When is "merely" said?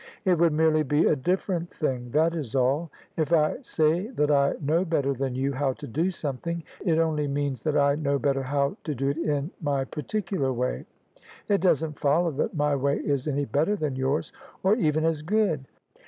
0.51-0.81